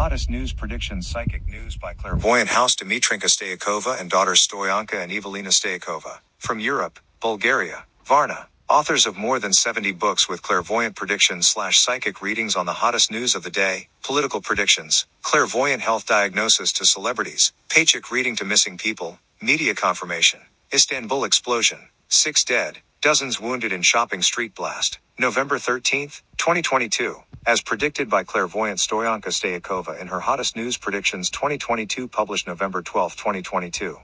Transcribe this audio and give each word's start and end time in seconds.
Hottest 0.00 0.30
news 0.30 0.54
predictions 0.54 1.06
psychic 1.06 1.46
news 1.46 1.76
by 1.76 1.92
clairvoyant 1.92 2.48
house 2.48 2.74
Dimitrinka 2.74 3.26
Stoichkova 3.26 4.00
and 4.00 4.08
daughters 4.08 4.48
Stoyanka 4.48 4.94
and 4.94 5.12
Evelina 5.12 5.50
Stoichkova. 5.50 6.20
From 6.38 6.58
Europe, 6.58 6.98
Bulgaria, 7.20 7.84
Varna. 8.06 8.48
Authors 8.70 9.04
of 9.04 9.18
more 9.18 9.38
than 9.38 9.52
70 9.52 9.92
books 9.92 10.26
with 10.26 10.40
clairvoyant 10.40 10.96
predictions 10.96 11.48
slash 11.48 11.78
psychic 11.78 12.22
readings 12.22 12.56
on 12.56 12.64
the 12.64 12.72
hottest 12.72 13.10
news 13.10 13.34
of 13.34 13.42
the 13.42 13.50
day, 13.50 13.88
political 14.02 14.40
predictions, 14.40 15.04
clairvoyant 15.20 15.82
health 15.82 16.06
diagnosis 16.06 16.72
to 16.72 16.86
celebrities, 16.86 17.52
paycheck 17.68 18.10
reading 18.10 18.34
to 18.36 18.44
missing 18.46 18.78
people, 18.78 19.18
media 19.42 19.74
confirmation, 19.74 20.40
Istanbul 20.72 21.24
explosion, 21.24 21.78
six 22.08 22.42
dead, 22.42 22.78
dozens 23.02 23.38
wounded 23.38 23.70
in 23.70 23.82
shopping 23.82 24.22
street 24.22 24.54
blast, 24.54 24.98
November 25.18 25.56
13th, 25.56 26.22
2022. 26.38 27.16
As 27.46 27.60
predicted 27.62 28.08
by 28.10 28.22
clairvoyant 28.24 28.78
Stoyanka 28.78 29.28
Stoichkova 29.32 29.98
in 30.00 30.06
her 30.08 30.20
Hottest 30.20 30.54
News 30.56 30.76
Predictions 30.78 31.30
2022 31.30 32.06
published 32.08 32.46
November 32.46 32.82
12, 32.82 33.16
2022. 33.16 33.98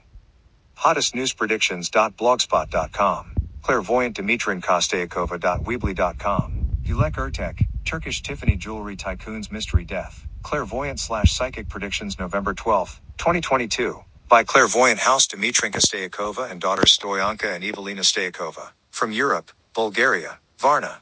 HottestNewsPredictions.blogspot.com 0.79 3.35
Clairvoyant 3.63 4.15
Dimitrinka 4.15 4.79
Stoichkova.weebly.com. 4.79 6.53
Dilek 6.83 7.13
Ertek, 7.13 7.65
Turkish 7.85 8.21
Tiffany 8.23 8.57
Jewelry 8.57 8.97
Tycoon's 8.97 9.51
Mystery 9.51 9.85
Death. 9.85 10.27
Clairvoyant 10.43 10.99
slash 10.99 11.33
Psychic 11.33 11.69
Predictions 11.69 12.19
November 12.19 12.53
12, 12.55 13.01
2022. 13.17 14.01
By 14.29 14.43
Clairvoyant 14.43 14.99
House 14.99 15.27
Dimitrinka 15.27 15.79
Stoichkova 15.79 16.51
and 16.51 16.59
daughters 16.61 16.97
Stoyanka 16.97 17.55
and 17.55 17.63
Evelina 17.63 18.01
Stoichkova. 18.01 18.71
From 18.91 19.13
Europe, 19.13 19.51
Bulgaria, 19.75 20.39
Varna. 20.59 20.99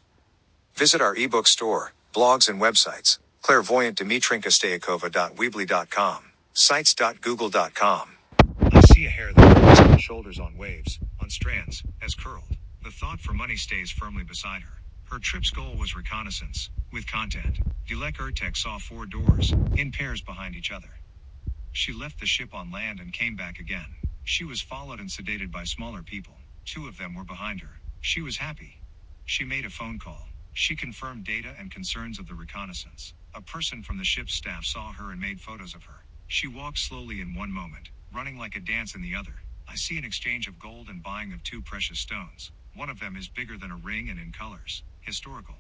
Visit 0.76 1.02
our 1.02 1.16
ebook 1.16 1.48
store, 1.48 1.94
blogs 2.16 2.50
and 2.50 2.62
websites. 2.62 3.20
Clairvoyant 3.44 3.98
Dimitrinka 3.98 4.50
Stoichkova.weebly.com. 4.50 6.24
Sites.google.com. 6.54 8.10
I 8.74 8.82
see 8.94 9.06
a 9.08 9.10
hair 9.10 9.34
that 9.34 9.58
grows 9.58 9.80
on 9.82 9.98
shoulders 10.00 10.40
on 10.40 10.58
waves, 10.58 11.00
on 11.22 11.30
strands, 11.30 11.84
as 12.04 12.16
curled. 12.16 12.58
The 12.84 12.92
thought 12.92 13.20
for 13.22 13.34
money 13.34 13.58
stays 13.58 13.92
firmly 13.92 14.24
beside 14.26 14.64
her. 14.64 14.74
Her 15.12 15.20
trip's 15.20 15.52
goal 15.52 15.76
was 15.78 15.96
reconnaissance, 15.96 16.70
with 16.94 17.08
content. 17.12 17.60
Dilek 17.90 18.18
Ertek 18.18 18.58
saw 18.58 18.80
four 18.80 19.06
doors, 19.08 19.54
in 19.78 19.92
pairs 19.92 20.22
behind 20.22 20.56
each 20.56 20.72
other. 20.72 20.90
She 21.74 21.94
left 21.94 22.20
the 22.20 22.28
ship 22.28 22.54
on 22.56 22.72
land 22.72 23.00
and 23.02 23.14
came 23.14 23.36
back 23.36 23.60
again. 23.60 23.96
She 24.26 24.46
was 24.46 24.62
followed 24.62 25.00
and 25.02 25.10
sedated 25.10 25.52
by 25.52 25.66
smaller 25.66 26.04
people. 26.04 26.36
Two 26.66 26.88
of 26.88 26.98
them 26.98 27.16
were 27.16 27.26
behind 27.26 27.62
her. 27.62 27.80
She 28.02 28.22
was 28.22 28.38
happy. 28.38 28.82
She 29.26 29.46
made 29.46 29.66
a 29.66 29.72
phone 29.72 30.00
call. 30.00 30.28
She 30.56 30.78
confirmed 30.78 31.26
data 31.26 31.56
and 31.60 31.72
concerns 31.72 32.20
of 32.20 32.28
the 32.28 32.36
reconnaissance. 32.36 33.16
A 33.36 33.44
person 33.44 33.84
from 33.84 34.00
the 34.00 34.06
ship's 34.06 34.36
staff 34.36 34.66
saw 34.66 34.94
her 34.94 35.12
and 35.14 35.22
made 35.22 35.42
photos 35.42 35.76
of 35.76 35.86
her. 35.86 36.08
She 36.28 36.50
walked 36.50 36.80
slowly 36.80 37.22
in 37.22 37.36
one 37.36 37.52
moment, 37.54 37.92
running 38.14 38.38
like 38.40 38.58
a 38.58 38.62
dance 38.62 38.96
in 38.96 39.04
the 39.04 39.16
other. 39.16 39.44
I 39.70 39.78
see 39.78 40.00
an 40.00 40.06
exchange 40.06 40.50
of 40.50 40.60
gold 40.60 40.90
and 40.90 41.04
buying 41.04 41.34
of 41.34 41.44
two 41.44 41.64
precious 41.64 42.00
stones. 42.02 42.54
One 42.76 42.92
of 42.92 43.02
them 43.02 43.18
is 43.18 43.30
bigger 43.30 43.58
than 43.60 43.72
a 43.72 43.78
ring 43.78 44.10
and 44.12 44.20
in 44.20 44.34
colors. 44.34 44.84
Historical. 45.02 45.58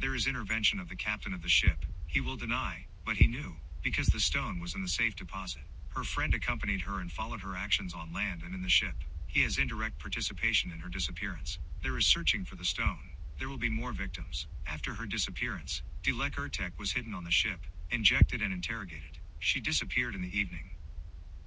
There 0.00 0.16
is 0.16 0.26
intervention 0.28 0.80
of 0.80 0.90
the 0.90 0.96
captain 0.96 1.34
of 1.34 1.42
the 1.42 1.48
ship. 1.50 1.86
He 2.08 2.20
will 2.20 2.36
deny, 2.36 2.86
but 3.06 3.16
he 3.16 3.28
knew, 3.28 3.56
because 3.84 4.10
the 4.10 4.20
stone 4.20 4.60
was 4.60 4.74
in 4.74 4.82
the 4.82 4.88
safe 4.88 5.16
deposit. 5.16 5.62
Her 5.90 6.04
friend 6.04 6.34
accompanied 6.34 6.82
her 6.82 7.00
and 7.00 7.12
followed 7.12 7.42
her 7.42 7.56
actions 7.56 7.94
on 7.94 8.12
land 8.12 8.42
and 8.44 8.54
in 8.56 8.62
the 8.62 8.70
ship. 8.70 8.96
He 9.28 9.44
has 9.44 9.58
indirect 9.58 10.00
participation 10.00 10.72
in 10.72 10.80
her 10.80 10.90
disappearance. 10.90 11.60
There 11.84 11.98
is 11.98 12.08
searching 12.08 12.44
for 12.44 12.56
the 12.56 12.66
stone. 12.66 13.12
There 13.40 13.50
will 13.50 13.58
be 13.58 13.70
more 13.70 13.92
victims. 13.94 14.48
After 14.68 14.94
her 14.94 15.06
disappearance, 15.06 15.82
Dilek 16.04 16.36
Ertek 16.36 16.72
was 16.78 16.92
hidden 16.94 17.14
on 17.14 17.24
the 17.24 17.32
ship, 17.32 17.62
injected 17.90 18.42
and 18.42 18.54
interrogated. 18.54 19.18
She 19.40 19.60
disappeared 19.60 20.16
in 20.16 20.22
the 20.22 20.38
evening. 20.38 20.72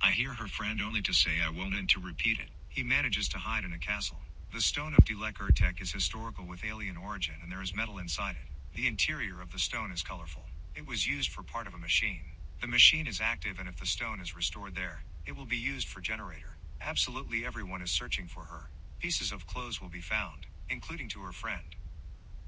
I 0.02 0.12
hear 0.12 0.34
her 0.34 0.48
friend 0.48 0.80
only 0.82 1.02
to 1.04 1.14
say 1.14 1.42
I 1.42 1.50
won't 1.50 1.76
and 1.76 1.90
to 1.90 2.00
repeat 2.00 2.40
it. 2.40 2.52
He 2.70 2.84
manages 2.84 3.28
to 3.30 3.40
hide 3.40 3.66
in 3.66 3.74
a 3.74 3.80
castle. 3.80 4.20
The 4.54 4.62
stone 4.62 4.94
of 4.94 5.06
Dilek 5.06 5.40
Ertek 5.40 5.82
is 5.82 5.92
historical 5.92 6.48
with 6.48 6.64
alien 6.66 6.98
origin 6.98 7.36
and 7.42 7.52
there 7.52 7.64
is 7.64 7.76
metal 7.76 7.98
inside 7.98 8.36
it. 8.38 8.48
The 8.78 8.88
interior 8.88 9.42
of 9.42 9.52
the 9.52 9.60
stone 9.60 9.92
is 9.92 10.04
colorful. 10.04 10.44
It 10.76 10.88
was 10.88 11.08
used 11.08 11.32
for 11.32 11.44
part 11.44 11.66
of 11.68 11.74
a 11.74 11.80
machine. 11.80 12.24
The 12.62 12.68
machine 12.68 13.08
is 13.08 13.22
active 13.22 13.58
and 13.60 13.68
if 13.68 13.80
the 13.80 13.88
stone 13.88 14.22
is 14.22 14.36
restored 14.36 14.76
there, 14.76 15.04
it 15.26 15.36
will 15.36 15.48
be 15.48 15.58
used 15.58 15.90
for 15.90 16.00
generator. 16.02 16.60
Absolutely 16.82 17.44
everyone 17.46 17.82
is 17.82 17.92
searching 17.92 18.28
for 18.28 18.44
her. 18.46 18.70
Pieces 19.02 19.32
of 19.32 19.48
clothes 19.48 19.82
will 19.82 19.90
be 19.90 20.02
found, 20.02 20.46
including 20.70 21.10
to 21.10 21.22
her 21.22 21.34
friend. 21.34 21.76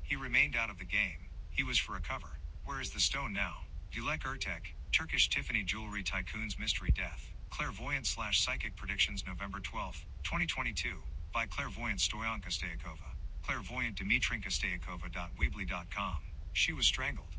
He 0.05 0.17
remained 0.17 0.55
out 0.57 0.71
of 0.71 0.79
the 0.79 0.85
game. 0.85 1.29
He 1.51 1.63
was 1.63 1.79
for 1.79 1.97
a 1.97 2.01
cover. 2.01 2.39
Where 2.65 2.81
is 2.81 2.91
the 2.91 3.01
stone 3.01 3.33
now? 3.33 3.55
Dilek 3.95 4.21
Ertek, 4.23 4.75
Turkish 4.93 5.29
Tiffany 5.29 5.63
Jewelry 5.63 6.03
Tycoon's 6.03 6.59
Mystery 6.59 6.91
Death. 6.95 7.33
Clairvoyant 7.51 8.07
slash 8.07 8.41
Psychic 8.45 8.77
Predictions 8.77 9.25
November 9.27 9.59
12, 9.61 10.05
2022. 10.25 10.97
By 11.33 11.47
Clairvoyant 11.47 11.99
Stoyanka 11.99 12.49
Stoichkova. 12.49 13.11
Clairvoyant 13.43 13.97
Dimitrinka 13.97 14.49
Stoichkova.weebly.com. 14.49 16.17
She 16.53 16.73
was 16.73 16.87
strangled. 16.87 17.35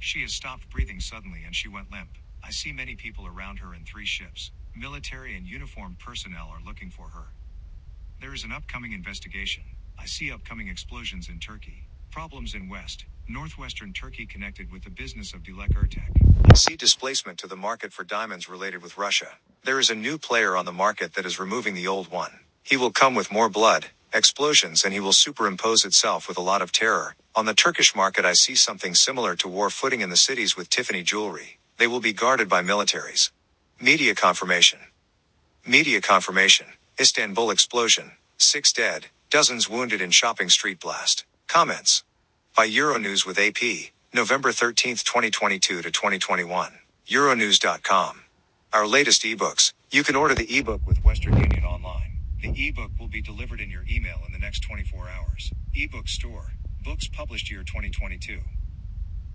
She 0.00 0.22
has 0.22 0.34
stopped 0.34 0.70
breathing 0.70 1.00
suddenly 1.00 1.44
and 1.46 1.56
she 1.56 1.68
went 1.68 1.92
limp. 1.92 2.10
I 2.44 2.50
see 2.52 2.72
many 2.72 2.96
people 2.96 3.26
around 3.26 3.58
her 3.60 3.74
in 3.74 3.84
three 3.84 4.06
ships. 4.06 4.52
Military 4.76 5.36
and 5.36 5.46
uniformed 5.48 5.98
personnel 6.00 6.48
are 6.50 6.62
looking 6.66 6.90
for 6.90 7.08
her. 7.10 7.28
There 8.20 8.34
is 8.34 8.44
an 8.44 8.52
upcoming 8.52 8.92
investigation. 8.92 9.64
I 9.98 10.06
see 10.06 10.32
upcoming 10.32 10.68
explosions 10.68 11.30
in 11.30 11.40
Turkey. 11.40 11.87
Problems 12.12 12.54
in 12.54 12.68
West, 12.70 13.06
northwestern 13.28 13.92
Turkey 13.92 14.26
connected 14.26 14.72
with 14.72 14.84
the 14.84 14.90
business 14.90 15.34
of 15.34 15.42
Dilek 15.44 15.74
Ertek. 15.74 16.56
See 16.56 16.76
displacement 16.76 17.38
to 17.40 17.48
the 17.48 17.56
market 17.56 17.92
for 17.92 18.04
diamonds 18.04 18.48
related 18.48 18.82
with 18.82 18.98
Russia. 18.98 19.38
There 19.64 19.78
is 19.80 19.90
a 19.90 19.96
new 19.96 20.18
player 20.18 20.56
on 20.56 20.64
the 20.66 20.72
market 20.72 21.14
that 21.14 21.26
is 21.26 21.38
removing 21.40 21.74
the 21.74 21.88
old 21.88 22.10
one. 22.10 22.40
He 22.64 22.78
will 22.78 22.92
come 22.92 23.14
with 23.14 23.32
more 23.32 23.50
blood, 23.50 23.88
explosions, 24.14 24.84
and 24.84 24.94
he 24.94 25.00
will 25.00 25.12
superimpose 25.12 25.84
itself 25.84 26.28
with 26.28 26.38
a 26.38 26.42
lot 26.42 26.62
of 26.62 26.72
terror. 26.72 27.14
On 27.36 27.46
the 27.46 27.54
Turkish 27.54 27.94
market, 27.94 28.24
I 28.24 28.34
see 28.34 28.56
something 28.56 28.94
similar 28.96 29.36
to 29.36 29.48
war 29.48 29.70
footing 29.70 30.00
in 30.00 30.10
the 30.10 30.16
cities 30.16 30.56
with 30.56 30.70
Tiffany 30.70 31.04
jewelry. 31.04 31.60
They 31.78 31.88
will 31.88 32.00
be 32.00 32.14
guarded 32.14 32.48
by 32.48 32.62
militaries. 32.62 33.32
Media 33.80 34.14
confirmation. 34.16 34.80
Media 35.66 36.00
confirmation. 36.00 36.66
Istanbul 37.00 37.50
explosion. 37.50 38.12
Six 38.38 38.72
dead, 38.72 39.06
dozens 39.30 39.68
wounded 39.70 40.00
in 40.02 40.10
shopping 40.10 40.50
street 40.50 40.80
blast. 40.80 41.26
Comments. 41.48 42.04
By 42.56 42.68
Euronews 42.68 43.26
with 43.26 43.38
AP, 43.38 43.92
November 44.14 44.52
13, 44.52 44.96
2022 44.96 45.82
to 45.82 45.90
2021. 45.90 46.72
Euronews.com. 47.08 48.22
Our 48.72 48.86
latest 48.86 49.22
ebooks. 49.22 49.72
You 49.90 50.04
can 50.04 50.16
order 50.16 50.34
the 50.34 50.58
ebook 50.58 50.82
with 50.86 51.04
Western 51.04 51.36
Union 51.38 51.64
online. 51.64 52.18
The 52.42 52.50
ebook 52.68 52.92
will 52.98 53.08
be 53.08 53.22
delivered 53.22 53.60
in 53.60 53.70
your 53.70 53.84
email 53.90 54.18
in 54.26 54.32
the 54.32 54.38
next 54.38 54.60
24 54.60 55.08
hours. 55.08 55.52
Ebook 55.74 56.08
store. 56.08 56.52
Books 56.84 57.08
published 57.08 57.50
year 57.50 57.64
2022. 57.64 58.40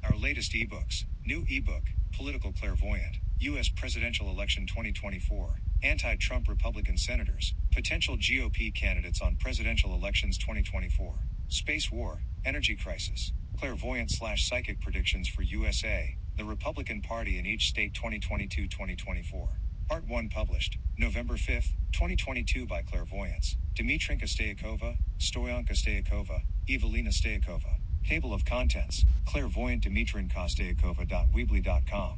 Our 0.04 0.18
latest 0.18 0.54
ebooks. 0.54 1.06
New 1.26 1.46
ebook, 1.50 1.84
Political 2.16 2.54
Clairvoyant, 2.54 3.18
U.S. 3.40 3.70
Presidential 3.70 4.30
Election 4.30 4.66
2024, 4.68 5.60
Anti 5.84 6.16
Trump 6.18 6.48
Republican 6.48 6.98
Senators, 6.98 7.54
Potential 7.74 8.18
GOP 8.18 8.74
Candidates 8.74 9.22
on 9.22 9.36
Presidential 9.36 9.94
Elections 9.94 10.38
2024, 10.38 11.16
Space 11.50 11.92
War, 11.92 12.22
Energy 12.46 12.76
Crisis, 12.76 13.34
Clairvoyant 13.60 14.12
slash 14.12 14.48
Psychic 14.48 14.80
Predictions 14.82 15.28
for 15.28 15.42
USA, 15.42 16.16
the 16.38 16.46
Republican 16.46 17.02
Party 17.02 17.38
in 17.38 17.46
each 17.46 17.68
state 17.68 17.94
2022 17.94 18.68
2024. 18.68 19.50
Part 19.90 20.08
1 20.08 20.30
published, 20.30 20.78
November 20.98 21.36
5, 21.38 21.64
2022 21.92 22.66
by 22.66 22.82
Clairvoyance, 22.84 23.58
Dimitrinka 23.76 24.26
Stoichkova, 24.26 24.98
Stoyanka 25.20 25.72
Stoichkova, 25.74 26.42
Evelina 26.70 27.10
Stoichkova. 27.10 27.76
Table 28.08 28.34
of 28.34 28.46
contents, 28.46 29.06
clairvoyant 29.26 29.84
Dimitrinka 29.84 30.40
Stoichkova.weebly.com. 30.48 32.18